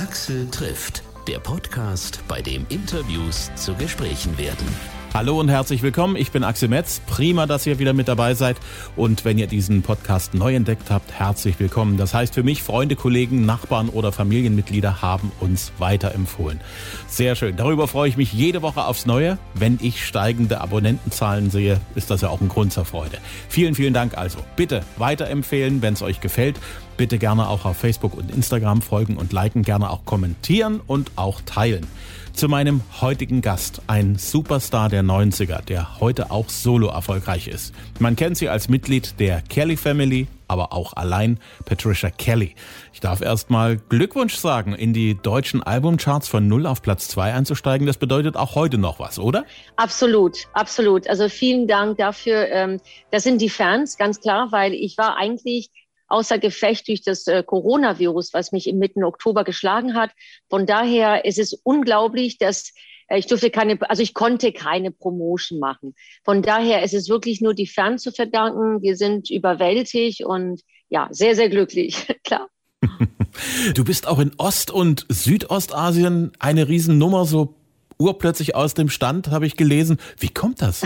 [0.00, 4.66] Axel trifft, der Podcast, bei dem Interviews zu Gesprächen werden.
[5.12, 6.16] Hallo und herzlich willkommen.
[6.16, 7.02] Ich bin Axel Metz.
[7.06, 8.56] Prima, dass ihr wieder mit dabei seid.
[8.96, 11.98] Und wenn ihr diesen Podcast neu entdeckt habt, herzlich willkommen.
[11.98, 16.60] Das heißt für mich, Freunde, Kollegen, Nachbarn oder Familienmitglieder haben uns weiterempfohlen.
[17.06, 17.56] Sehr schön.
[17.56, 19.36] Darüber freue ich mich jede Woche aufs Neue.
[19.52, 23.18] Wenn ich steigende Abonnentenzahlen sehe, ist das ja auch ein Grund zur Freude.
[23.48, 24.38] Vielen, vielen Dank also.
[24.56, 26.56] Bitte weiterempfehlen, wenn es euch gefällt.
[27.00, 31.40] Bitte gerne auch auf Facebook und Instagram folgen und liken, gerne auch kommentieren und auch
[31.40, 31.86] teilen
[32.32, 37.74] zu meinem heutigen Gast, ein Superstar der 90er, der heute auch solo erfolgreich ist.
[37.98, 42.54] Man kennt sie als Mitglied der Kelly Family, aber auch allein Patricia Kelly.
[42.92, 47.86] Ich darf erstmal Glückwunsch sagen, in die deutschen Albumcharts von 0 auf Platz 2 einzusteigen.
[47.86, 49.44] Das bedeutet auch heute noch was, oder?
[49.76, 51.08] Absolut, absolut.
[51.08, 52.48] Also vielen Dank dafür.
[52.48, 52.80] Ähm,
[53.10, 55.70] das sind die Fans, ganz klar, weil ich war eigentlich
[56.10, 60.10] außer Gefecht durch das äh, Coronavirus, was mich im Mitte Oktober geschlagen hat.
[60.48, 62.72] Von daher ist es unglaublich, dass
[63.08, 65.94] äh, ich durfte keine, also ich konnte keine Promotion machen.
[66.24, 68.82] Von daher ist es wirklich nur die Fans zu verdanken.
[68.82, 72.48] Wir sind überwältigt und ja, sehr, sehr glücklich, klar.
[73.74, 77.54] Du bist auch in Ost- und Südostasien eine Riesennummer, so
[77.98, 79.98] urplötzlich aus dem Stand, habe ich gelesen.
[80.18, 80.82] Wie kommt das?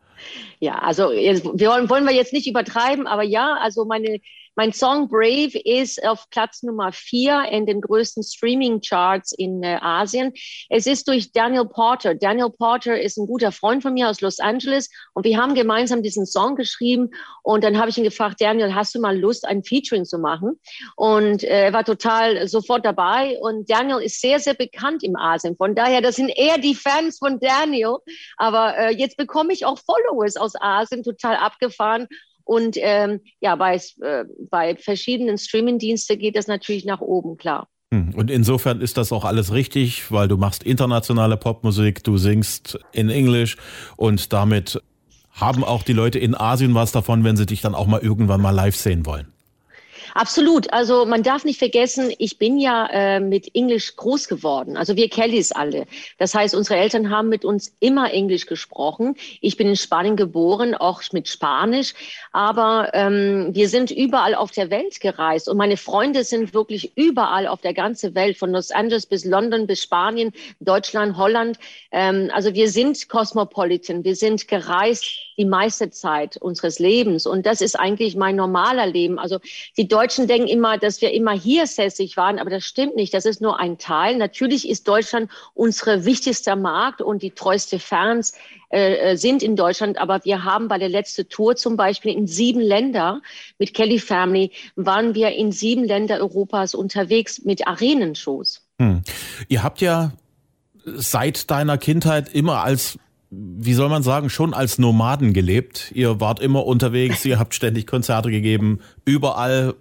[0.60, 4.18] ja, also wir wollen, wollen wir jetzt nicht übertreiben, aber ja, also meine
[4.58, 10.32] mein Song Brave ist auf Platz Nummer vier in den größten Streaming-Charts in äh, Asien.
[10.68, 12.16] Es ist durch Daniel Porter.
[12.16, 16.02] Daniel Porter ist ein guter Freund von mir aus Los Angeles und wir haben gemeinsam
[16.02, 17.10] diesen Song geschrieben
[17.44, 20.58] und dann habe ich ihn gefragt, Daniel, hast du mal Lust, ein Featuring zu machen?
[20.96, 25.56] Und äh, er war total sofort dabei und Daniel ist sehr, sehr bekannt im Asien.
[25.56, 27.98] Von daher, das sind eher die Fans von Daniel.
[28.36, 32.08] Aber äh, jetzt bekomme ich auch Followers aus Asien, total abgefahren.
[32.48, 37.68] Und ähm, ja, bei, äh, bei verschiedenen Streaming-Diensten geht das natürlich nach oben, klar.
[37.92, 42.78] Hm, und insofern ist das auch alles richtig, weil du machst internationale Popmusik, du singst
[42.92, 43.58] in Englisch
[43.98, 44.80] und damit
[45.30, 48.40] haben auch die Leute in Asien was davon, wenn sie dich dann auch mal irgendwann
[48.40, 49.28] mal live sehen wollen.
[50.14, 50.72] Absolut.
[50.72, 54.76] Also man darf nicht vergessen, ich bin ja äh, mit Englisch groß geworden.
[54.76, 55.86] Also wir Kellys alle.
[56.18, 59.16] Das heißt, unsere Eltern haben mit uns immer Englisch gesprochen.
[59.40, 61.94] Ich bin in Spanien geboren, auch mit Spanisch.
[62.32, 67.46] Aber ähm, wir sind überall auf der Welt gereist und meine Freunde sind wirklich überall
[67.46, 71.58] auf der ganzen Welt, von Los Angeles bis London bis Spanien, Deutschland, Holland.
[71.92, 74.04] Ähm, also wir sind Cosmopolitan.
[74.04, 75.04] Wir sind gereist
[75.38, 79.18] die meiste Zeit unseres Lebens und das ist eigentlich mein normaler Leben.
[79.18, 79.38] Also
[79.76, 83.12] die Deutschen denken immer, dass wir immer hier sässig waren, aber das stimmt nicht.
[83.14, 84.16] Das ist nur ein Teil.
[84.16, 88.32] Natürlich ist Deutschland unsere wichtigste Markt und die treueste Fans
[88.70, 92.28] äh, äh, sind in Deutschland, aber wir haben bei der letzten Tour zum Beispiel in
[92.28, 93.22] sieben Länder
[93.58, 98.62] mit Kelly Family waren wir in sieben Länder Europas unterwegs mit Arenenshows.
[98.80, 99.02] Hm.
[99.48, 100.12] Ihr habt ja
[100.84, 103.00] seit deiner Kindheit immer als
[103.30, 105.92] wie soll man sagen, schon als Nomaden gelebt.
[105.94, 109.74] Ihr wart immer unterwegs, ihr habt ständig Konzerte gegeben, überall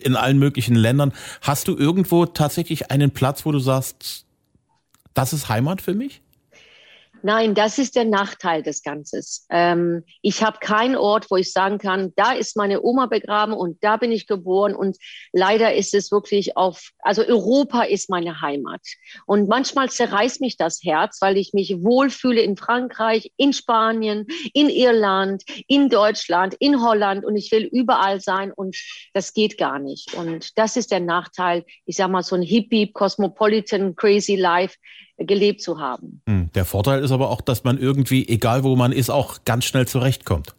[0.00, 1.12] in allen möglichen Ländern.
[1.40, 4.26] Hast du irgendwo tatsächlich einen Platz, wo du sagst,
[5.14, 6.22] das ist Heimat für mich?
[7.26, 9.22] Nein, das ist der Nachteil des Ganzen.
[9.48, 13.82] Ähm, ich habe keinen Ort, wo ich sagen kann, da ist meine Oma begraben und
[13.82, 14.74] da bin ich geboren.
[14.74, 14.98] Und
[15.32, 18.82] leider ist es wirklich auf, also Europa ist meine Heimat.
[19.24, 24.68] Und manchmal zerreißt mich das Herz, weil ich mich wohlfühle in Frankreich, in Spanien, in
[24.68, 28.76] Irland, in Deutschland, in Holland und ich will überall sein und
[29.14, 30.12] das geht gar nicht.
[30.12, 34.76] Und das ist der Nachteil, ich sag mal, so ein Hippie, Cosmopolitan, Crazy Life
[35.18, 36.20] gelebt zu haben.
[36.28, 39.64] Hm, der Vorteil ist aber auch, dass man irgendwie, egal wo man ist, auch ganz
[39.64, 40.54] schnell zurechtkommt.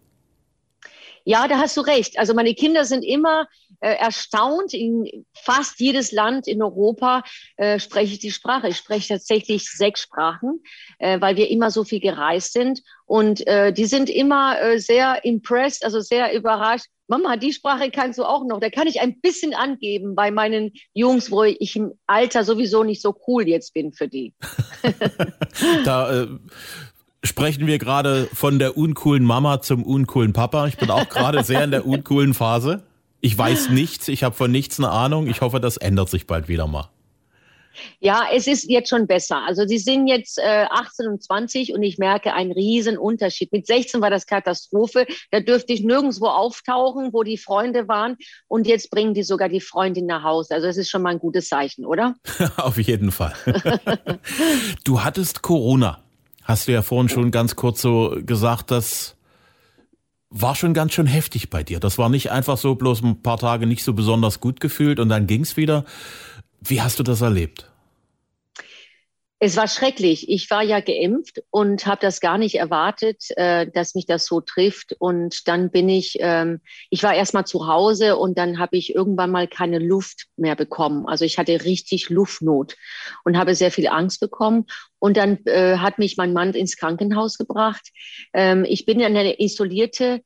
[1.25, 2.19] Ja, da hast du recht.
[2.19, 3.47] Also meine Kinder sind immer
[3.79, 4.73] erstaunt.
[4.73, 7.23] In fast jedes Land in Europa
[7.57, 8.69] äh, spreche ich die Sprache.
[8.69, 10.61] Ich spreche tatsächlich sechs Sprachen,
[10.99, 12.81] äh, weil wir immer so viel gereist sind.
[13.05, 16.87] Und äh, die sind immer äh, sehr impressed, also sehr überrascht.
[17.07, 18.59] Mama, die Sprache kannst du auch noch.
[18.59, 23.01] Da kann ich ein bisschen angeben bei meinen Jungs, wo ich im Alter sowieso nicht
[23.01, 24.33] so cool jetzt bin für die.
[25.85, 26.27] da äh,
[27.23, 30.67] sprechen wir gerade von der uncoolen Mama zum uncoolen Papa.
[30.67, 32.83] Ich bin auch gerade sehr in der uncoolen Phase.
[33.25, 35.25] Ich weiß nichts, ich habe von nichts eine Ahnung.
[35.25, 36.91] Ich hoffe, das ändert sich bald wieder mal.
[37.99, 39.41] Ja, es ist jetzt schon besser.
[39.47, 43.51] Also sie sind jetzt äh, 18 und 20 und ich merke einen riesen Unterschied.
[43.51, 45.07] Mit 16 war das Katastrophe.
[45.31, 48.15] Da dürfte ich nirgendwo auftauchen, wo die Freunde waren.
[48.47, 50.53] Und jetzt bringen die sogar die Freundin nach Hause.
[50.53, 52.13] Also es ist schon mal ein gutes Zeichen, oder?
[52.57, 53.33] Auf jeden Fall.
[54.83, 56.03] du hattest Corona.
[56.43, 59.14] Hast du ja vorhin schon ganz kurz so gesagt, das
[60.29, 61.79] war schon ganz schön heftig bei dir.
[61.79, 65.09] Das war nicht einfach so bloß ein paar Tage nicht so besonders gut gefühlt und
[65.09, 65.85] dann ging's wieder.
[66.61, 67.71] Wie hast du das erlebt?
[69.45, 70.27] Es war schrecklich.
[70.27, 74.41] Ich war ja geimpft und habe das gar nicht erwartet, äh, dass mich das so
[74.41, 74.95] trifft.
[74.97, 78.95] Und dann bin ich, ähm, ich war erst mal zu Hause und dann habe ich
[78.95, 81.05] irgendwann mal keine Luft mehr bekommen.
[81.05, 82.75] Also ich hatte richtig Luftnot
[83.23, 84.65] und habe sehr viel Angst bekommen.
[84.97, 87.91] Und dann äh, hat mich mein Mann ins Krankenhaus gebracht.
[88.33, 90.23] Ähm, ich bin in eine isolierte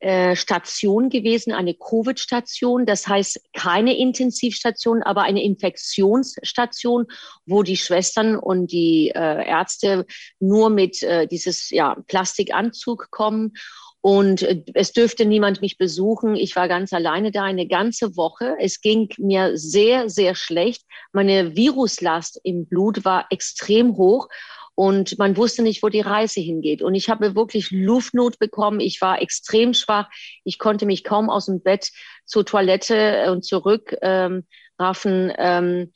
[0.00, 2.86] Station gewesen, eine Covid-Station.
[2.86, 7.06] Das heißt keine Intensivstation, aber eine Infektionsstation,
[7.46, 10.06] wo die Schwestern und die äh, Ärzte
[10.38, 13.54] nur mit äh, dieses ja, Plastikanzug kommen.
[14.00, 16.36] Und äh, es dürfte niemand mich besuchen.
[16.36, 18.56] Ich war ganz alleine da eine ganze Woche.
[18.60, 20.82] Es ging mir sehr, sehr schlecht.
[21.12, 24.28] Meine Viruslast im Blut war extrem hoch
[24.78, 26.82] und man wusste nicht, wo die Reise hingeht.
[26.82, 28.78] Und ich habe wirklich Luftnot bekommen.
[28.78, 30.08] Ich war extrem schwach.
[30.44, 31.90] Ich konnte mich kaum aus dem Bett
[32.26, 34.46] zur Toilette und zurück ähm,
[34.78, 35.32] raffen.
[35.36, 35.92] Ähm,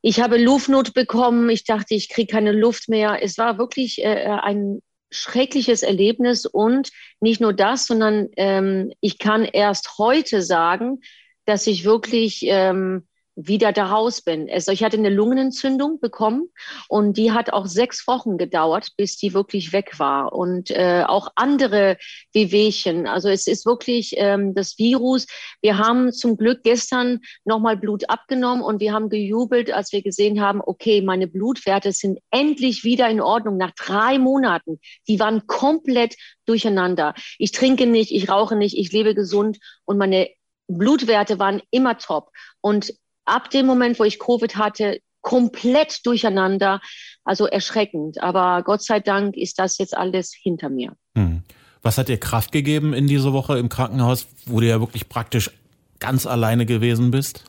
[0.00, 1.48] ich habe Luftnot bekommen.
[1.48, 3.22] Ich dachte, ich kriege keine Luft mehr.
[3.22, 4.82] Es war wirklich äh, ein
[5.12, 6.90] schreckliches Erlebnis und
[7.20, 11.02] nicht nur das, sondern ähm, ich kann erst heute sagen,
[11.44, 14.48] dass ich wirklich ähm, wieder da raus bin.
[14.50, 16.50] Also ich hatte eine Lungenentzündung bekommen
[16.88, 20.32] und die hat auch sechs Wochen gedauert, bis die wirklich weg war.
[20.32, 21.96] Und äh, auch andere
[22.32, 23.06] Wehwehchen.
[23.06, 25.26] Also es ist wirklich ähm, das Virus.
[25.62, 30.40] Wir haben zum Glück gestern nochmal Blut abgenommen und wir haben gejubelt, als wir gesehen
[30.40, 34.78] haben, okay, meine Blutwerte sind endlich wieder in Ordnung nach drei Monaten.
[35.08, 37.14] Die waren komplett durcheinander.
[37.38, 40.28] Ich trinke nicht, ich rauche nicht, ich lebe gesund und meine
[40.68, 42.30] Blutwerte waren immer top.
[42.60, 42.94] Und
[43.24, 46.80] ab dem Moment, wo ich Covid hatte, komplett durcheinander.
[47.24, 48.22] Also erschreckend.
[48.22, 50.92] Aber Gott sei Dank ist das jetzt alles hinter mir.
[51.16, 51.42] Hm.
[51.82, 55.50] Was hat dir Kraft gegeben in dieser Woche im Krankenhaus, wo du ja wirklich praktisch
[55.98, 57.44] ganz alleine gewesen bist?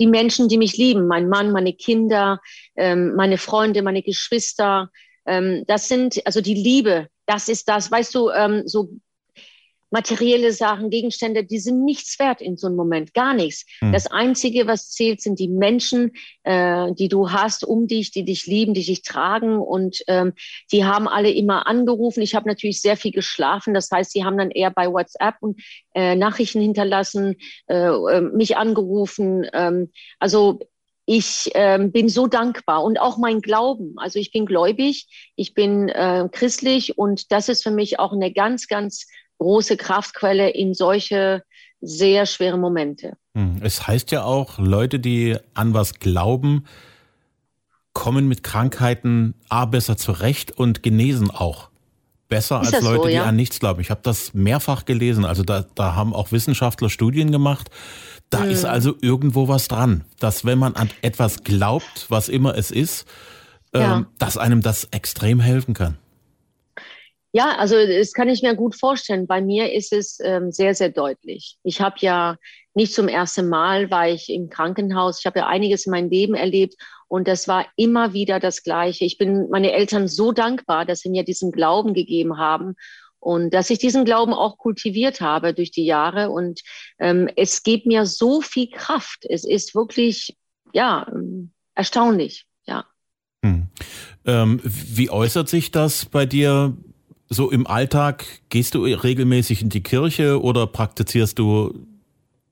[0.00, 2.40] Die Menschen, die mich lieben, mein Mann, meine Kinder,
[2.76, 4.90] ähm, meine Freunde, meine Geschwister.
[5.26, 8.90] Ähm, das sind, also die Liebe, das ist das, weißt du, ähm, so
[9.94, 13.64] materielle Sachen, Gegenstände, die sind nichts wert in so einem Moment, gar nichts.
[13.80, 13.92] Mhm.
[13.92, 16.10] Das Einzige, was zählt, sind die Menschen,
[16.42, 20.32] äh, die du hast um dich, die dich lieben, die dich tragen und ähm,
[20.72, 22.22] die haben alle immer angerufen.
[22.22, 25.62] Ich habe natürlich sehr viel geschlafen, das heißt, sie haben dann eher bei WhatsApp und
[25.94, 27.36] äh, Nachrichten hinterlassen,
[27.68, 29.46] äh, äh mich angerufen.
[29.52, 30.58] Ähm, also
[31.06, 33.94] ich ähm, bin so dankbar und auch mein Glauben.
[33.98, 35.06] Also ich bin gläubig,
[35.36, 39.06] ich bin äh, christlich und das ist für mich auch eine ganz, ganz
[39.38, 41.42] große Kraftquelle in solche
[41.80, 43.16] sehr schwere Momente.
[43.34, 46.64] Hm, es heißt ja auch, Leute, die an was glauben,
[47.92, 51.70] kommen mit Krankheiten A besser zurecht und genesen auch.
[52.28, 53.22] Besser als Leute, so, ja?
[53.22, 53.80] die an nichts glauben.
[53.80, 55.24] Ich habe das mehrfach gelesen.
[55.24, 57.70] Also da, da haben auch Wissenschaftler Studien gemacht.
[58.30, 58.50] Da hm.
[58.50, 63.06] ist also irgendwo was dran, dass wenn man an etwas glaubt, was immer es ist,
[63.74, 63.98] ja.
[63.98, 65.98] ähm, dass einem das extrem helfen kann.
[67.36, 69.26] Ja, also das kann ich mir gut vorstellen.
[69.26, 71.58] Bei mir ist es ähm, sehr, sehr deutlich.
[71.64, 72.36] Ich habe ja
[72.74, 75.18] nicht zum ersten Mal, war ich im Krankenhaus.
[75.18, 76.76] Ich habe ja einiges in meinem Leben erlebt
[77.08, 79.04] und das war immer wieder das Gleiche.
[79.04, 82.76] Ich bin meine Eltern so dankbar, dass sie mir diesen Glauben gegeben haben
[83.18, 86.30] und dass ich diesen Glauben auch kultiviert habe durch die Jahre.
[86.30, 86.60] Und
[87.00, 89.26] ähm, es gibt mir so viel Kraft.
[89.28, 90.36] Es ist wirklich,
[90.72, 92.86] ja, ähm, erstaunlich, ja.
[93.44, 93.70] Hm.
[94.24, 96.76] Ähm, wie äußert sich das bei dir?
[97.28, 101.86] So im Alltag, gehst du regelmäßig in die Kirche oder praktizierst du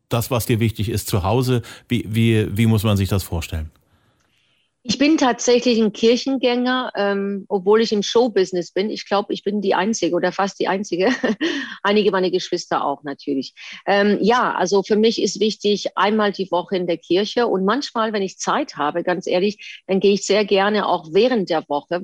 [0.08, 1.62] das, was dir wichtig ist, zu Hause?
[1.88, 3.70] Wie, wie, wie muss man sich das vorstellen?
[4.84, 8.90] Ich bin tatsächlich ein Kirchengänger, ähm, obwohl ich im Showbusiness bin.
[8.90, 11.06] Ich glaube, ich bin die Einzige oder fast die Einzige.
[11.84, 13.54] Einige meiner Geschwister auch natürlich.
[13.86, 18.12] Ähm, ja, also für mich ist wichtig, einmal die Woche in der Kirche und manchmal,
[18.12, 22.00] wenn ich Zeit habe, ganz ehrlich, dann gehe ich sehr gerne auch während der Woche,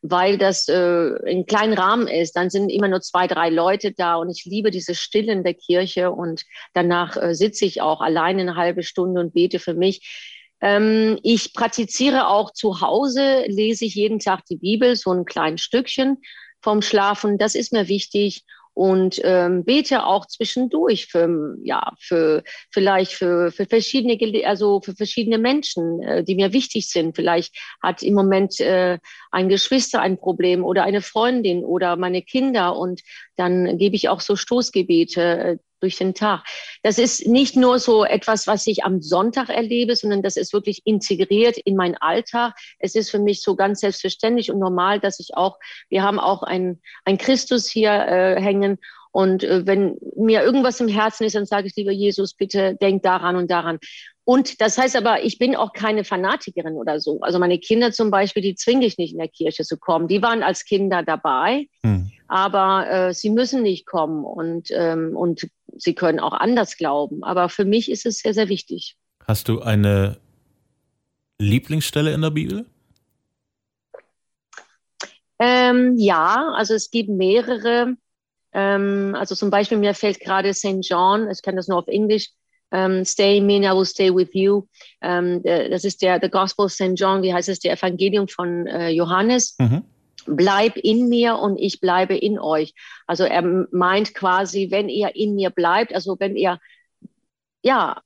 [0.00, 2.36] weil das äh, in kleinen Rahmen ist.
[2.36, 5.54] Dann sind immer nur zwei, drei Leute da und ich liebe diese Stille in der
[5.54, 10.32] Kirche und danach äh, sitze ich auch alleine eine halbe Stunde und bete für mich.
[10.60, 15.62] Ähm, ich praktiziere auch zu Hause, lese ich jeden Tag die Bibel, so ein kleines
[15.62, 16.18] Stückchen
[16.62, 17.38] vom Schlafen.
[17.38, 18.44] Das ist mir wichtig
[18.74, 22.42] und ähm, bete auch zwischendurch für ja für
[22.72, 27.14] vielleicht für für verschiedene also für verschiedene Menschen, äh, die mir wichtig sind.
[27.14, 28.98] Vielleicht hat im Moment äh,
[29.30, 33.00] ein Geschwister ein Problem oder eine Freundin oder meine Kinder und
[33.36, 36.42] dann gebe ich auch so Stoßgebete äh, durch den Tag.
[36.82, 40.82] Das ist nicht nur so etwas, was ich am Sonntag erlebe, sondern das ist wirklich
[40.86, 42.54] integriert in meinen Alltag.
[42.78, 45.58] Es ist für mich so ganz selbstverständlich und normal, dass ich auch,
[45.90, 48.78] wir haben auch ein, ein Christus hier äh, hängen
[49.14, 53.04] und äh, wenn mir irgendwas im Herzen ist, dann sage ich lieber Jesus, bitte denk
[53.04, 53.78] daran und daran.
[54.24, 57.20] und das heißt aber, ich bin auch keine Fanatikerin oder so.
[57.20, 60.08] Also meine Kinder zum Beispiel, die zwinge ich nicht in der Kirche zu kommen.
[60.08, 62.10] Die waren als Kinder dabei, hm.
[62.26, 67.22] aber äh, sie müssen nicht kommen und, ähm, und sie können auch anders glauben.
[67.24, 68.96] Aber für mich ist es sehr, sehr wichtig.
[69.26, 70.18] Hast du eine
[71.38, 72.66] Lieblingsstelle in der Bibel?
[75.38, 77.96] Ähm, ja, also es gibt mehrere.
[78.52, 80.78] Ähm, also zum Beispiel mir fällt gerade St.
[80.80, 82.30] John, ich kann das nur auf Englisch,
[82.70, 84.66] um, ähm, Stay in me and I will stay with you.
[85.00, 86.92] Um, ähm, das ist der the Gospel of St.
[86.94, 89.56] John, wie heißt es, der Evangelium von äh, Johannes.
[89.58, 89.84] Mhm.
[90.26, 92.74] Bleib in mir und ich bleibe in euch.
[93.06, 96.58] Also er meint quasi, wenn ihr in mir bleibt, also wenn ihr
[97.62, 98.02] ja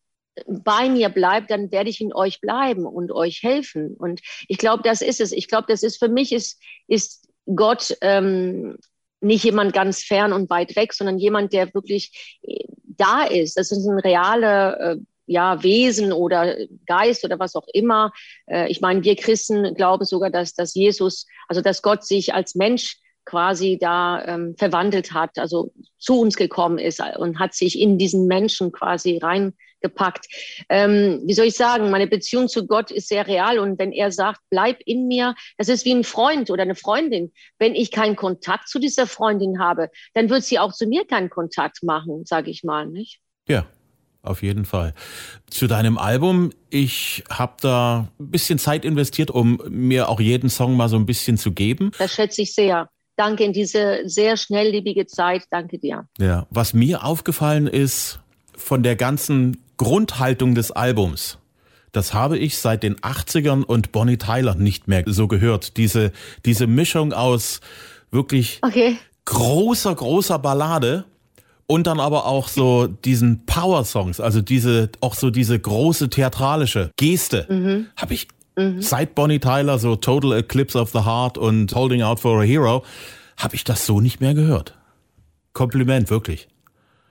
[0.46, 3.94] bei mir bleibt, dann werde ich in euch bleiben und euch helfen.
[3.94, 5.32] Und ich glaube, das ist es.
[5.32, 8.76] Ich glaube, das ist für mich ist, ist Gott ähm,
[9.20, 13.56] nicht jemand ganz fern und weit weg, sondern jemand, der wirklich äh, da ist.
[13.56, 14.96] Das ist ein realer äh,
[15.28, 16.56] ja, Wesen oder
[16.86, 18.12] Geist oder was auch immer.
[18.46, 22.54] Äh, ich meine, wir Christen glauben sogar, dass, dass Jesus, also dass Gott sich als
[22.54, 27.98] Mensch quasi da ähm, verwandelt hat, also zu uns gekommen ist und hat sich in
[27.98, 30.26] diesen Menschen quasi rein gepackt.
[30.68, 34.10] Ähm, wie soll ich sagen, meine Beziehung zu Gott ist sehr real und wenn er
[34.10, 37.32] sagt, bleib in mir, das ist wie ein Freund oder eine Freundin.
[37.58, 41.30] Wenn ich keinen Kontakt zu dieser Freundin habe, dann wird sie auch zu mir keinen
[41.30, 43.20] Kontakt machen, sage ich mal, nicht?
[43.46, 43.66] Ja.
[44.28, 44.94] Auf jeden Fall.
[45.48, 50.76] Zu deinem Album, ich habe da ein bisschen Zeit investiert, um mir auch jeden Song
[50.76, 51.92] mal so ein bisschen zu geben.
[51.98, 52.90] Das schätze ich sehr.
[53.16, 55.44] Danke in diese sehr schnelllebige Zeit.
[55.50, 56.06] Danke dir.
[56.18, 58.20] Ja, was mir aufgefallen ist
[58.54, 61.38] von der ganzen Grundhaltung des Albums,
[61.92, 65.78] das habe ich seit den 80ern und Bonnie Tyler nicht mehr so gehört.
[65.78, 66.12] Diese,
[66.44, 67.60] diese Mischung aus
[68.10, 68.98] wirklich okay.
[69.24, 71.06] großer, großer Ballade
[71.68, 77.46] und dann aber auch so diesen Power-Songs, also diese, auch so diese große theatralische Geste,
[77.48, 77.88] mhm.
[77.94, 78.80] habe ich mhm.
[78.80, 82.84] seit Bonnie Tyler, so Total Eclipse of the Heart und Holding Out for a Hero,
[83.36, 84.74] habe ich das so nicht mehr gehört.
[85.52, 86.48] Kompliment, wirklich.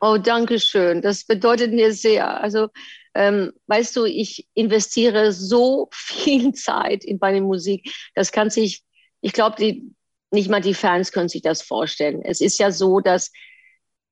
[0.01, 1.01] Oh, danke schön.
[1.01, 2.41] Das bedeutet mir sehr.
[2.41, 2.69] Also,
[3.13, 7.91] ähm, weißt du, ich investiere so viel Zeit in meine Musik.
[8.15, 8.81] Das kann sich,
[9.21, 9.81] ich glaube,
[10.31, 12.21] nicht mal die Fans können sich das vorstellen.
[12.23, 13.31] Es ist ja so, dass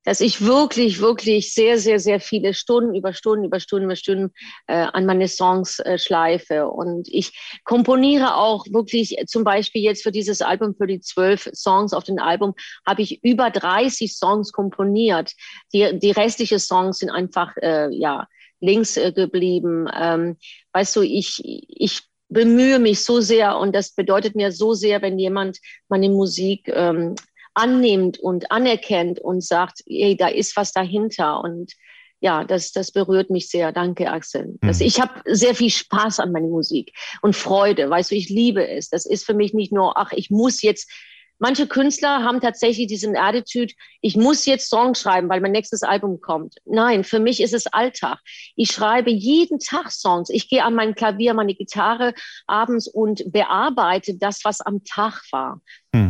[0.05, 4.31] dass ich wirklich, wirklich sehr, sehr, sehr viele Stunden über Stunden über Stunden über Stunden
[4.67, 6.69] äh, an meine Songs äh, schleife.
[6.69, 11.93] Und ich komponiere auch wirklich, zum Beispiel jetzt für dieses Album, für die zwölf Songs
[11.93, 12.53] auf dem Album,
[12.85, 15.33] habe ich über 30 Songs komponiert.
[15.74, 18.27] Die, die restlichen Songs sind einfach, äh, ja,
[18.62, 19.88] links äh, geblieben.
[19.93, 20.38] Ähm,
[20.74, 25.19] weißt du, ich, ich bemühe mich so sehr und das bedeutet mir so sehr, wenn
[25.19, 27.15] jemand meine Musik ähm,
[27.55, 31.74] annimmt und anerkennt und sagt, ey, da ist was dahinter und
[32.21, 33.71] ja, das, das berührt mich sehr.
[33.71, 34.57] Danke, Axel.
[34.62, 34.88] Das, mhm.
[34.88, 37.89] Ich habe sehr viel Spaß an meiner Musik und Freude.
[37.89, 38.89] Weißt du, ich liebe es.
[38.89, 40.91] Das ist für mich nicht nur, ach, ich muss jetzt.
[41.38, 46.21] Manche Künstler haben tatsächlich diesen Attitude, ich muss jetzt Songs schreiben, weil mein nächstes Album
[46.21, 46.55] kommt.
[46.63, 48.19] Nein, für mich ist es Alltag.
[48.55, 50.29] Ich schreibe jeden Tag Songs.
[50.29, 52.13] Ich gehe an mein Klavier, meine Gitarre
[52.47, 55.62] abends und bearbeite das, was am Tag war.
[55.91, 56.04] Mhm.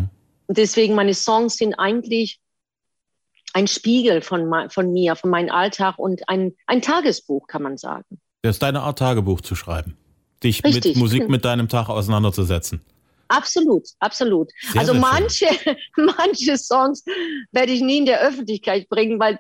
[0.48, 2.40] Und deswegen meine Songs sind eigentlich
[3.54, 8.20] ein Spiegel von, von mir, von meinem Alltag und ein, ein Tagesbuch, kann man sagen.
[8.42, 9.98] Das ist deine Art, Tagebuch zu schreiben.
[10.44, 10.96] Dich Richtig.
[10.96, 12.82] mit Musik mit deinem Tag auseinanderzusetzen.
[13.28, 14.52] Absolut, absolut.
[14.72, 15.48] Sehr, also sehr manche,
[15.96, 17.04] manche Songs
[17.52, 19.40] werde ich nie in der Öffentlichkeit bringen, weil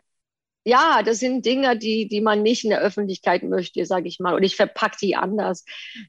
[0.67, 4.33] ja, das sind Dinge, die, die man nicht in der Öffentlichkeit möchte, sage ich mal.
[4.33, 5.63] Und ich verpacke die anders.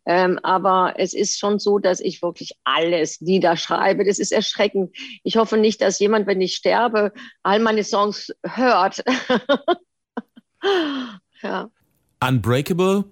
[0.07, 4.07] Ähm, aber es ist schon so, dass ich wirklich alles niederschreibe.
[4.07, 4.97] Das ist erschreckend.
[5.23, 9.05] Ich hoffe nicht, dass jemand, wenn ich sterbe, all meine Songs hört.
[11.43, 11.71] ja.
[12.27, 13.05] Unbreakable,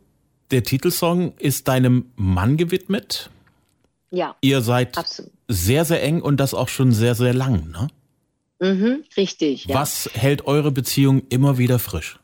[0.50, 3.28] der Titelsong, ist deinem Mann gewidmet.
[4.10, 4.34] Ja.
[4.40, 5.30] Ihr seid absolut.
[5.48, 7.88] sehr, sehr eng und das auch schon sehr, sehr lang, ne?
[8.60, 9.66] Mhm, richtig.
[9.66, 9.76] Ja.
[9.76, 12.18] Was hält eure Beziehung immer wieder frisch?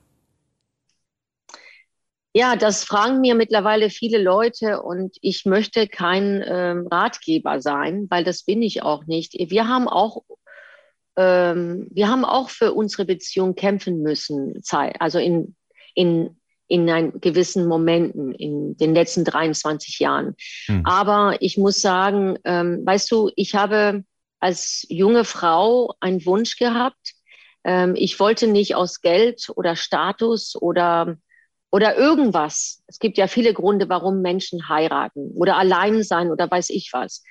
[2.33, 8.23] Ja, das fragen mir mittlerweile viele Leute und ich möchte kein ähm, Ratgeber sein, weil
[8.23, 9.35] das bin ich auch nicht.
[9.51, 10.23] Wir haben auch,
[11.17, 14.63] ähm, wir haben auch für unsere Beziehung kämpfen müssen,
[15.01, 15.57] also in,
[15.97, 16.37] in,
[16.69, 20.37] in ein gewissen Momenten in den letzten 23 Jahren.
[20.67, 20.87] Hm.
[20.87, 24.05] Aber ich muss sagen, ähm, weißt du, ich habe
[24.41, 27.13] als junge Frau einen Wunsch gehabt.
[27.65, 31.17] Ähm, ich wollte nicht aus Geld oder Status oder
[31.73, 32.83] oder irgendwas.
[32.89, 37.23] Es gibt ja viele Gründe, warum Menschen heiraten oder allein sein oder weiß ich was.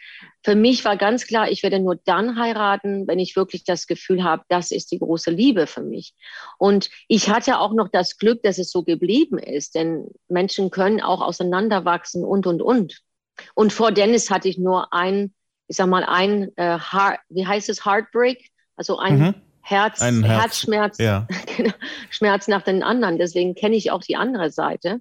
[0.43, 4.23] Für mich war ganz klar, ich werde nur dann heiraten, wenn ich wirklich das Gefühl
[4.23, 6.13] habe, das ist die große Liebe für mich.
[6.57, 11.01] Und ich hatte auch noch das Glück, dass es so geblieben ist, denn Menschen können
[11.01, 13.01] auch auseinanderwachsen und, und, und.
[13.55, 15.33] Und vor Dennis hatte ich nur ein,
[15.69, 18.49] ich sag mal, ein, äh, Heart, wie heißt es, Heartbreak?
[18.75, 19.35] Also ein mhm.
[19.61, 20.23] Herz, Herz.
[20.23, 21.27] Herzschmerz, ja.
[21.57, 21.73] Genau,
[22.09, 23.17] Schmerz nach den anderen.
[23.19, 24.99] Deswegen kenne ich auch die andere Seite.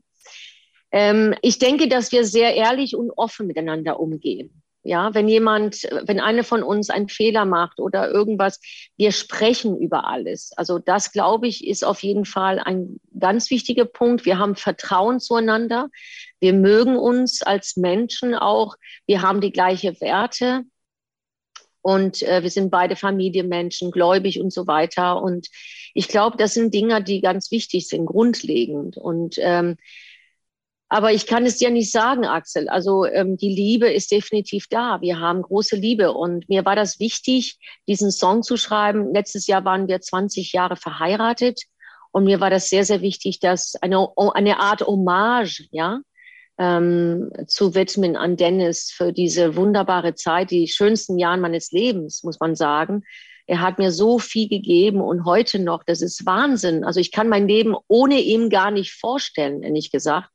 [0.93, 4.63] Ähm, ich denke, dass wir sehr ehrlich und offen miteinander umgehen.
[4.89, 8.59] Ja, wenn jemand, wenn eine von uns einen Fehler macht oder irgendwas,
[8.97, 10.53] wir sprechen über alles.
[10.57, 14.25] Also das, glaube ich, ist auf jeden Fall ein ganz wichtiger Punkt.
[14.25, 15.91] Wir haben Vertrauen zueinander.
[16.41, 18.77] Wir mögen uns als Menschen auch.
[19.07, 20.63] Wir haben die gleichen Werte.
[21.83, 25.21] Und äh, wir sind beide Familienmenschen, gläubig und so weiter.
[25.21, 25.49] Und
[25.93, 28.97] ich glaube, das sind Dinge, die ganz wichtig sind, grundlegend.
[28.97, 29.77] Und ähm,
[30.89, 32.69] aber ich kann es dir nicht sagen, Axel.
[32.69, 35.01] Also ähm, die Liebe ist definitiv da.
[35.03, 39.13] Wir haben große Liebe und mir war das wichtig, diesen Song zu schreiben.
[39.13, 41.63] Letztes Jahr waren wir 20 Jahre verheiratet
[42.11, 46.01] und mir war das sehr, sehr wichtig, dass eine, eine Art Hommage, ja,
[46.59, 52.41] ähm, zu widmen an Dennis für diese wunderbare Zeit, die schönsten Jahre meines Lebens, muss
[52.41, 53.05] man sagen.
[53.47, 56.83] Er hat mir so viel gegeben und heute noch, das ist Wahnsinn.
[56.83, 60.31] Also ich kann mein Leben ohne ihn gar nicht vorstellen, ehrlich gesagt.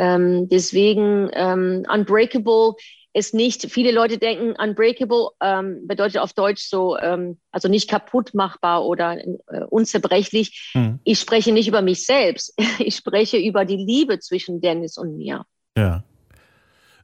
[0.00, 2.72] Ähm, deswegen ähm, Unbreakable
[3.12, 8.32] ist nicht, viele Leute denken, Unbreakable ähm, bedeutet auf Deutsch so, ähm, also nicht kaputt
[8.32, 10.70] machbar oder äh, unzerbrechlich.
[10.72, 11.00] Mhm.
[11.04, 15.44] Ich spreche nicht über mich selbst, ich spreche über die Liebe zwischen Dennis und mir.
[15.76, 16.02] Ja.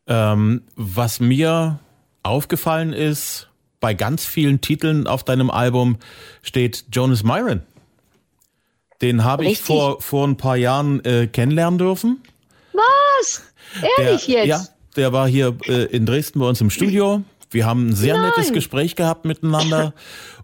[0.06, 1.80] Ähm, was mir
[2.22, 5.98] aufgefallen ist, bei ganz vielen Titeln auf deinem Album
[6.40, 7.60] steht Jonas Myron.
[9.02, 12.22] Den habe ich vor, vor ein paar Jahren äh, kennenlernen dürfen.
[13.18, 13.42] Was?
[13.98, 14.48] Ehrlich der, jetzt?
[14.48, 17.22] Ja, der war hier äh, in Dresden bei uns im Studio.
[17.50, 18.30] Wir haben ein sehr Nein.
[18.36, 19.94] nettes Gespräch gehabt miteinander.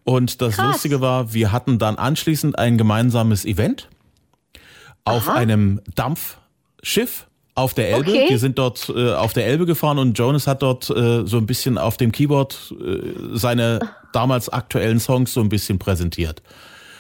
[0.05, 0.73] Und das Krass.
[0.73, 3.89] Lustige war, wir hatten dann anschließend ein gemeinsames Event
[5.05, 5.35] auf Aha.
[5.35, 8.11] einem Dampfschiff auf der Elbe.
[8.11, 8.27] Okay.
[8.29, 11.47] Wir sind dort äh, auf der Elbe gefahren und Jonas hat dort äh, so ein
[11.47, 13.81] bisschen auf dem Keyboard äh, seine
[14.13, 16.43] damals aktuellen Songs so ein bisschen präsentiert.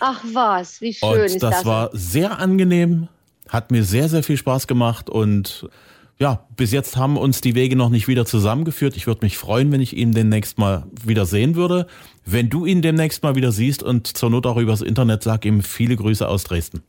[0.01, 1.51] Ach was, wie schön und ist das.
[1.57, 3.09] Das war sehr angenehm,
[3.53, 5.69] hat mir sehr, sehr viel Spaß gemacht und
[6.19, 8.97] ja, bis jetzt haben uns die Wege noch nicht wieder zusammengeführt.
[8.97, 11.87] Ich würde mich freuen, wenn ich ihn demnächst mal wieder sehen würde.
[12.25, 15.62] Wenn du ihn demnächst mal wieder siehst und zur Not auch übers Internet, sag ihm
[15.62, 16.83] viele Grüße aus Dresden.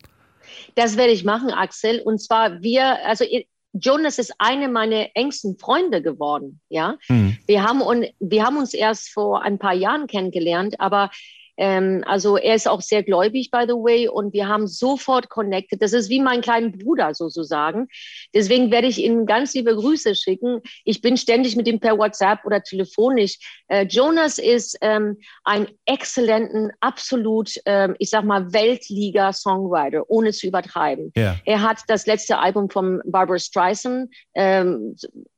[0.75, 1.99] Das werde ich machen, Axel.
[1.99, 3.25] Und zwar wir, also
[3.73, 6.61] Jonas ist eine meiner engsten Freunde geworden.
[6.69, 7.37] Ja, mhm.
[7.47, 11.09] wir haben und wir haben uns erst vor ein paar Jahren kennengelernt, aber
[11.57, 15.81] ähm, also er ist auch sehr gläubig, by the way, und wir haben sofort connected.
[15.81, 17.87] Das ist wie mein kleiner Bruder sozusagen.
[18.33, 20.61] Deswegen werde ich Ihnen ganz liebe Grüße schicken.
[20.83, 23.37] Ich bin ständig mit ihm per WhatsApp oder telefonisch.
[23.67, 31.11] Äh, Jonas ist ähm, ein exzellenten, absolut, ähm, ich sag mal, Weltliga-Songwriter, ohne zu übertreiben.
[31.17, 31.39] Yeah.
[31.45, 34.95] Er hat das letzte Album von Barbara Streisand ähm,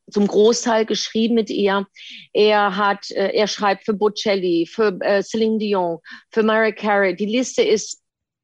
[0.10, 1.88] zum Großteil geschrieben mit ihr.
[2.34, 6.00] Er hat, äh, er schreibt für Bocelli, für äh, Celine Dion,
[6.32, 7.15] für Mariah Carey.
[7.15, 8.02] Die Liste ist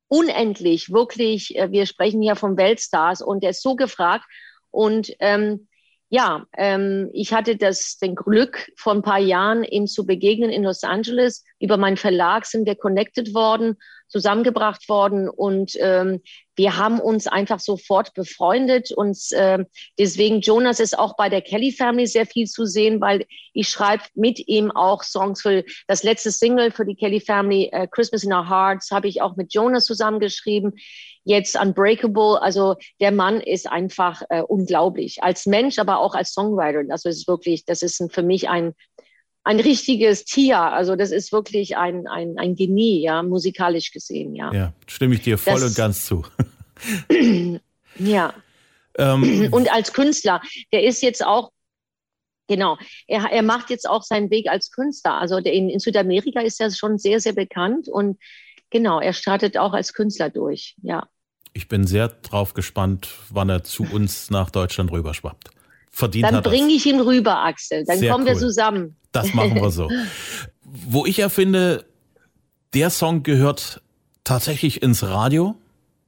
[0.08, 1.56] unendlich, wirklich.
[1.56, 4.26] Äh, wir sprechen hier von Weltstars und er ist so gefragt.
[4.71, 5.67] Und ähm,
[6.10, 10.63] ja, ähm, ich hatte das den Glück, vor ein paar Jahren ihm zu begegnen in
[10.63, 11.45] Los Angeles.
[11.60, 13.78] Über meinen Verlag sind wir connected worden,
[14.10, 16.21] zusammengebracht worden und ähm,
[16.62, 18.91] wir haben uns einfach sofort befreundet.
[18.91, 19.65] Und äh,
[19.97, 24.04] deswegen Jonas ist auch bei der Kelly Family sehr viel zu sehen, weil ich schreibe
[24.13, 28.32] mit ihm auch Songs für das letzte Single für die Kelly Family, äh, Christmas in
[28.32, 30.74] Our Hearts, habe ich auch mit Jonas zusammengeschrieben
[31.24, 32.39] jetzt Unbreakable.
[32.39, 35.24] Also der Mann ist einfach äh, unglaublich.
[35.24, 36.84] Als Mensch, aber auch als Songwriter.
[36.91, 38.74] Also es ist wirklich, das ist ein, für mich ein,
[39.43, 40.60] ein richtiges Tier.
[40.60, 44.54] Also das ist wirklich ein, ein, ein Genie, ja, musikalisch gesehen, ja.
[44.54, 46.24] Ja, stimme ich dir voll das, und ganz zu.
[47.98, 48.34] ja.
[48.98, 50.41] Ähm, und als Künstler,
[50.72, 51.52] der ist jetzt auch
[52.48, 52.78] Genau.
[53.08, 55.13] Er, er macht jetzt auch seinen Weg als Künstler.
[55.22, 58.17] Also in, in Südamerika ist er schon sehr, sehr bekannt und
[58.70, 61.08] genau, er startet auch als Künstler durch, ja.
[61.54, 65.52] Ich bin sehr drauf gespannt, wann er zu uns nach Deutschland rüberschwappt.
[65.91, 67.86] Verdient Dann bringe ich ihn rüber, Axel.
[67.86, 68.34] Dann sehr kommen cool.
[68.34, 68.98] wir zusammen.
[69.13, 69.89] Das machen wir so.
[70.63, 71.86] Wo ich ja finde,
[72.74, 73.82] der Song gehört
[74.24, 75.56] tatsächlich ins Radio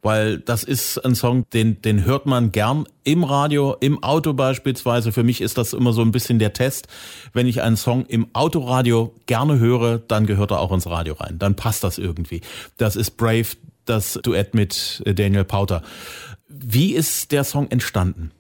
[0.04, 5.12] weil das ist ein Song, den, den hört man gern im Radio, im Auto beispielsweise.
[5.12, 6.88] Für mich ist das immer so ein bisschen der Test.
[7.32, 11.40] Wenn ich einen Song im Autoradio gerne höre, dann gehört er auch ins Radio rein.
[11.40, 12.42] Dann passt das irgendwie.
[12.78, 13.48] Das ist Brave,
[13.86, 15.82] das Duett mit Daniel Powter.
[16.48, 18.32] Wie ist der Song entstanden?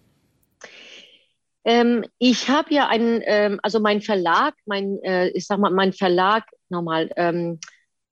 [1.65, 5.93] Ähm, ich habe ja einen, ähm, also mein Verlag, mein, äh, ich sag mal, mein
[5.93, 7.59] Verlag, nochmal, ähm,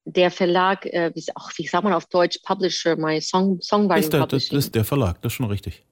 [0.05, 4.13] der Verlag, äh, wie, ach, wie sagt man auf Deutsch, Publisher, mein Song, Songwriting ist
[4.13, 4.27] der.
[4.27, 5.83] Das ist der Verlag, das ist schon richtig.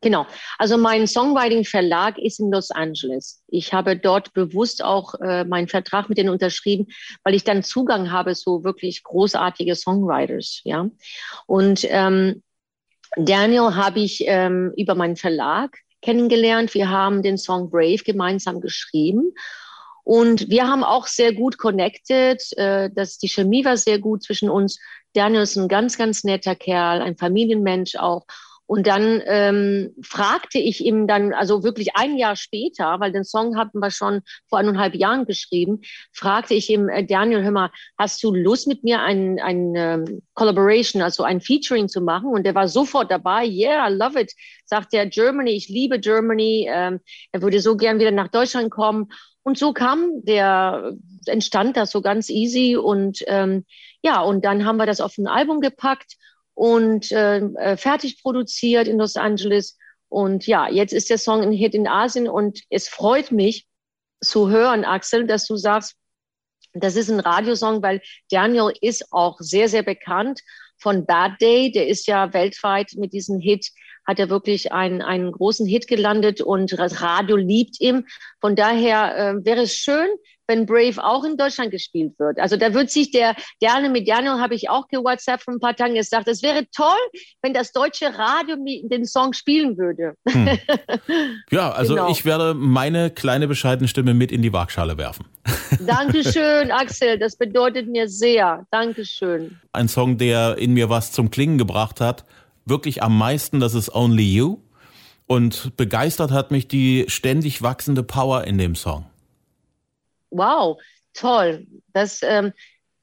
[0.00, 0.26] Genau.
[0.58, 3.42] Also mein Songwriting-Verlag ist in Los Angeles.
[3.48, 6.86] Ich habe dort bewusst auch äh, meinen Vertrag mit denen unterschrieben,
[7.24, 10.60] weil ich dann Zugang habe zu wirklich großartige Songwriters.
[10.62, 10.88] Ja.
[11.46, 12.42] Und ähm,
[13.16, 16.74] Daniel habe ich ähm, über meinen Verlag kennengelernt.
[16.74, 19.32] Wir haben den Song Brave gemeinsam geschrieben.
[20.08, 22.42] Und wir haben auch sehr gut connected.
[22.56, 24.80] Äh, das, die Chemie war sehr gut zwischen uns.
[25.12, 28.24] Daniel ist ein ganz, ganz netter Kerl, ein Familienmensch auch.
[28.68, 33.56] Und dann ähm, fragte ich ihm dann, also wirklich ein Jahr später, weil den Song
[33.56, 35.80] hatten wir schon vor eineinhalb Jahren geschrieben,
[36.12, 40.22] fragte ich ihm, äh, Daniel, hör mal, hast du Lust mit mir ein, ein ähm,
[40.34, 42.28] Collaboration, also ein Featuring zu machen?
[42.28, 44.34] Und er war sofort dabei, yeah, I love it.
[44.66, 46.68] Sagt er, Germany, ich liebe Germany.
[46.70, 47.00] Ähm,
[47.32, 49.08] er würde so gern wieder nach Deutschland kommen.
[49.44, 50.92] Und so kam der,
[51.24, 53.64] entstand das so ganz easy und ähm,
[54.02, 56.18] ja, und dann haben wir das auf ein Album gepackt
[56.58, 59.78] und äh, äh, fertig produziert in Los Angeles.
[60.08, 63.68] Und ja, jetzt ist der Song ein Hit in Asien und es freut mich
[64.20, 65.94] zu hören, Axel, dass du sagst,
[66.72, 70.40] das ist ein Radiosong, weil Daniel ist auch sehr, sehr bekannt
[70.78, 71.70] von Bad Day.
[71.70, 73.70] Der ist ja weltweit mit diesem Hit,
[74.04, 78.04] hat er wirklich einen, einen großen Hit gelandet und das Radio liebt ihn.
[78.40, 80.08] Von daher äh, wäre es schön,
[80.48, 82.40] wenn Brave auch in Deutschland gespielt wird.
[82.40, 85.76] Also da wird sich der gerne mit Daniel habe ich auch gewhatsappt vor ein paar
[85.76, 86.98] Tagen gesagt, es wäre toll,
[87.42, 90.14] wenn das deutsche Radio den Song spielen würde.
[90.28, 90.58] Hm.
[91.50, 92.10] Ja, also genau.
[92.10, 95.26] ich werde meine kleine bescheidene Stimme mit in die Waagschale werfen.
[95.80, 98.66] Dankeschön, Axel, das bedeutet mir sehr.
[98.70, 99.58] Dankeschön.
[99.72, 102.24] Ein Song, der in mir was zum Klingen gebracht hat,
[102.64, 104.58] wirklich am meisten, das ist Only You.
[105.26, 109.06] Und begeistert hat mich die ständig wachsende Power in dem Song
[110.30, 110.78] wow,
[111.14, 111.66] toll.
[111.92, 112.52] Das, ähm,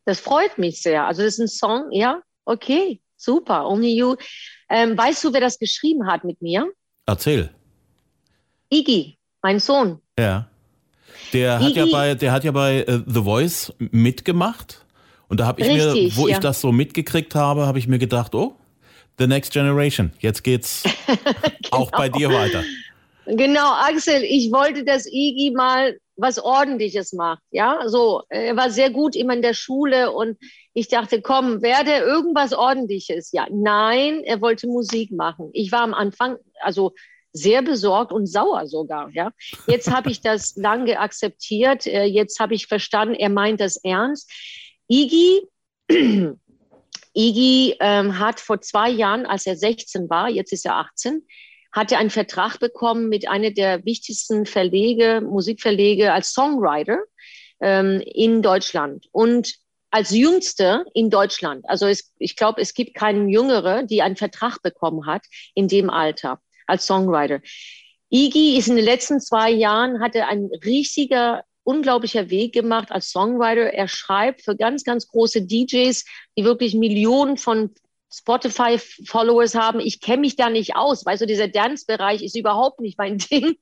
[0.06, 1.06] das freut mich sehr.
[1.06, 3.68] Also das ist ein Song, ja, okay, super.
[3.68, 4.16] Only You.
[4.70, 6.72] Ähm, weißt du, wer das geschrieben hat mit mir?
[7.06, 7.50] Erzähl.
[8.70, 10.02] Iggy, mein Sohn.
[10.18, 10.50] Ja.
[11.34, 11.66] Der Iggy.
[11.66, 14.86] hat ja bei, der hat ja bei uh, The Voice mitgemacht.
[15.28, 16.36] Und da habe ich Richtig, mir, wo ja.
[16.36, 18.56] ich das so mitgekriegt habe, habe ich mir gedacht, oh,
[19.18, 20.12] The Next Generation.
[20.20, 21.18] Jetzt geht's genau.
[21.72, 22.64] auch bei dir weiter.
[23.26, 27.42] Genau, Axel, ich wollte, dass Iggy mal was Ordentliches macht.
[27.52, 30.38] Ja, so, er war sehr gut immer in der Schule und
[30.74, 33.32] ich dachte, komm, werde irgendwas Ordentliches.
[33.32, 35.50] Ja, nein, er wollte Musik machen.
[35.54, 36.94] Ich war am Anfang, also
[37.36, 39.10] sehr besorgt und sauer sogar.
[39.12, 39.32] Ja,
[39.68, 41.86] jetzt habe ich das lange akzeptiert.
[41.86, 44.32] Äh, jetzt habe ich verstanden, er meint das ernst.
[44.88, 45.42] Iggy,
[47.14, 51.26] Iggy ähm, hat vor zwei Jahren, als er 16 war, jetzt ist er 18,
[51.76, 57.00] hatte einen Vertrag bekommen mit einer der wichtigsten Verlege, Musikverlege als Songwriter
[57.60, 59.08] ähm, in Deutschland.
[59.12, 59.56] Und
[59.92, 64.62] als Jüngste in Deutschland, also es, ich glaube, es gibt keinen Jüngere, die einen Vertrag
[64.62, 67.42] bekommen hat in dem Alter als Songwriter.
[68.10, 73.74] Iggy ist in den letzten zwei Jahren, hatte ein riesiger unglaublicher Weg gemacht als Songwriter.
[73.74, 76.06] Er schreibt für ganz, ganz große DJs,
[76.38, 77.72] die wirklich Millionen von
[78.12, 79.80] Spotify-Followers haben.
[79.80, 81.06] Ich kenne mich da nicht aus.
[81.06, 83.58] Weißt du, dieser Dance-Bereich ist überhaupt nicht mein Ding.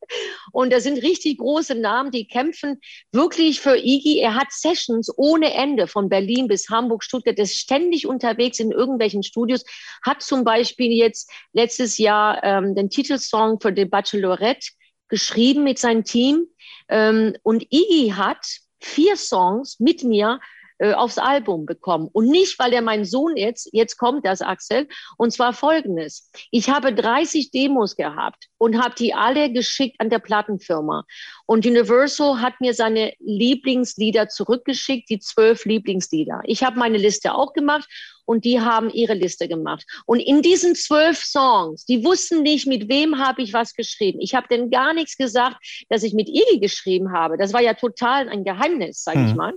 [0.51, 2.79] Und da sind richtig große Namen, die kämpfen
[3.11, 4.19] wirklich für Iggy.
[4.19, 7.37] Er hat Sessions ohne Ende von Berlin bis Hamburg, Stuttgart.
[7.37, 9.63] Er ist ständig unterwegs in irgendwelchen Studios.
[10.05, 14.71] Hat zum Beispiel jetzt letztes Jahr ähm, den Titelsong für The Bachelorette
[15.07, 16.47] geschrieben mit seinem Team.
[16.89, 18.45] Ähm, und Iggy hat
[18.79, 20.39] vier Songs mit mir
[20.79, 22.09] äh, aufs Album bekommen.
[22.11, 26.29] Und nicht, weil er mein Sohn jetzt, jetzt kommt das, Axel, und zwar folgendes.
[26.51, 31.05] Ich habe 30 Demos gehabt und habe die alle geschickt an der Plattenfirma.
[31.45, 36.41] Und Universal hat mir seine Lieblingslieder zurückgeschickt, die zwölf Lieblingslieder.
[36.45, 37.87] Ich habe meine Liste auch gemacht
[38.25, 39.85] und die haben ihre Liste gemacht.
[40.05, 44.19] Und in diesen zwölf Songs, die wussten nicht, mit wem habe ich was geschrieben.
[44.21, 45.57] Ich habe denen gar nichts gesagt,
[45.89, 47.37] dass ich mit Iggy geschrieben habe.
[47.37, 49.27] Das war ja total ein Geheimnis, sage mhm.
[49.27, 49.53] ich mal.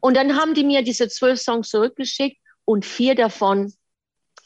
[0.00, 3.72] Und dann haben die mir diese zwölf Songs zurückgeschickt und vier davon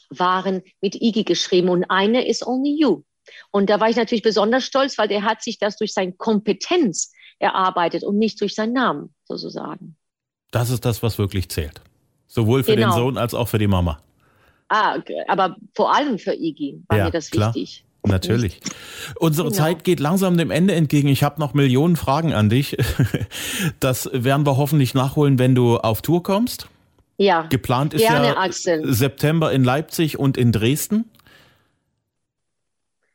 [0.09, 3.03] waren mit Iggy geschrieben und eine ist Only You.
[3.51, 7.13] Und da war ich natürlich besonders stolz, weil der hat sich das durch seine Kompetenz
[7.39, 9.95] erarbeitet und nicht durch seinen Namen sozusagen.
[10.51, 11.81] Das ist das, was wirklich zählt.
[12.27, 12.91] Sowohl für genau.
[12.91, 14.01] den Sohn als auch für die Mama.
[14.69, 17.53] Ah, aber vor allem für Iggy war ja, mir das klar.
[17.53, 17.85] wichtig.
[18.05, 18.59] Natürlich.
[19.15, 19.63] Unsere genau.
[19.63, 21.07] Zeit geht langsam dem Ende entgegen.
[21.07, 22.77] Ich habe noch Millionen Fragen an dich.
[23.79, 26.67] Das werden wir hoffentlich nachholen, wenn du auf Tour kommst.
[27.17, 27.43] Ja.
[27.43, 28.93] Geplant ist gerne, ja Axel.
[28.93, 31.09] September in Leipzig und in Dresden.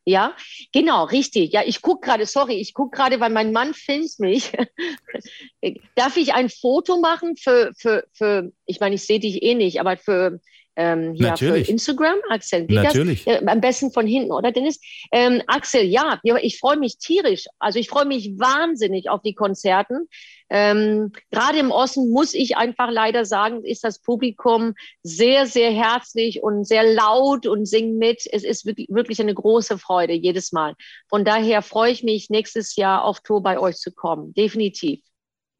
[0.04, 0.34] Ja,
[0.72, 1.52] genau, richtig.
[1.52, 4.52] Ja, ich gucke gerade, sorry, ich gucke gerade, weil mein Mann filmt mich.
[5.96, 9.80] Darf ich ein Foto machen für, für, für ich meine, ich sehe dich eh nicht,
[9.80, 10.40] aber für,
[10.78, 12.66] ähm, ja, für Instagram, Axel.
[12.66, 13.24] Geht Natürlich.
[13.24, 13.42] Das?
[13.42, 14.80] Äh, am besten von hinten, oder Dennis?
[15.10, 17.46] Ähm, Axel, ja, ich freue mich tierisch.
[17.58, 20.08] Also ich freue mich wahnsinnig auf die Konzerten.
[20.50, 26.44] Ähm, Gerade im Osten muss ich einfach leider sagen, ist das Publikum sehr, sehr herzlich
[26.44, 28.22] und sehr laut und singt mit.
[28.30, 30.76] Es ist wirklich eine große Freude jedes Mal.
[31.08, 34.32] Von daher freue ich mich, nächstes Jahr auf Tour bei euch zu kommen.
[34.34, 35.00] Definitiv.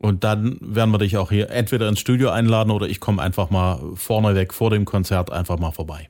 [0.01, 3.51] Und dann werden wir dich auch hier entweder ins Studio einladen oder ich komme einfach
[3.51, 6.09] mal vorneweg vor dem Konzert einfach mal vorbei.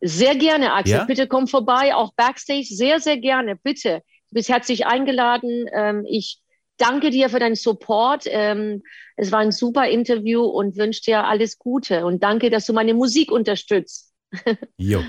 [0.00, 0.98] Sehr gerne, Axel.
[0.98, 1.04] Ja?
[1.04, 2.66] Bitte komm vorbei, auch Backstage.
[2.68, 3.56] Sehr, sehr gerne.
[3.56, 4.02] Bitte.
[4.30, 5.66] Du bist herzlich eingeladen.
[5.72, 6.38] Ähm, ich
[6.76, 8.24] danke dir für deinen Support.
[8.26, 8.82] Ähm,
[9.16, 12.04] es war ein super Interview und wünsche dir alles Gute.
[12.04, 14.12] Und danke, dass du meine Musik unterstützt.
[14.76, 15.00] jo.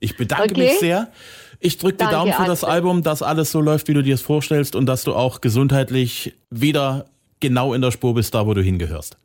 [0.00, 0.68] Ich bedanke okay.
[0.68, 1.12] mich sehr.
[1.60, 4.22] Ich drücke die Daumen für das Album, dass alles so läuft, wie du dir es
[4.22, 7.06] vorstellst und dass du auch gesundheitlich wieder
[7.40, 9.16] genau in der Spur bist, da wo du hingehörst.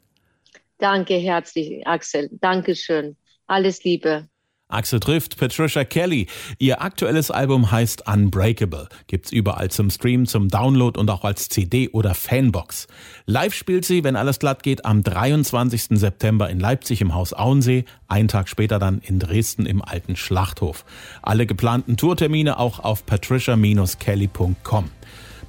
[0.77, 2.29] Danke herzlich, Axel.
[2.41, 3.15] Dankeschön.
[3.47, 4.27] Alles Liebe.
[4.71, 6.27] Axel trifft Patricia Kelly.
[6.57, 8.87] Ihr aktuelles Album heißt Unbreakable.
[9.07, 12.87] Gibt's überall zum Stream, zum Download und auch als CD oder Fanbox.
[13.25, 15.99] Live spielt sie, wenn alles glatt geht, am 23.
[15.99, 20.85] September in Leipzig im Haus Auensee, einen Tag später dann in Dresden im alten Schlachthof.
[21.21, 24.89] Alle geplanten Tourtermine auch auf patricia-kelly.com.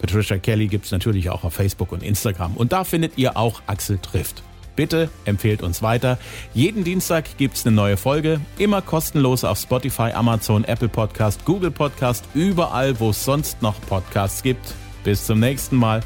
[0.03, 2.57] Patricia Kelly gibt's natürlich auch auf Facebook und Instagram.
[2.57, 4.43] Und da findet ihr auch Axel trifft.
[4.75, 6.19] Bitte empfehlt uns weiter.
[6.55, 8.41] Jeden Dienstag gibt's eine neue Folge.
[8.59, 14.43] Immer kostenlos auf Spotify, Amazon, Apple Podcast, Google Podcast, überall, wo es sonst noch Podcasts
[14.43, 14.75] gibt.
[15.05, 16.01] Bis zum nächsten Mal.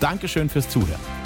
[0.00, 1.19] Dankeschön fürs Zuhören.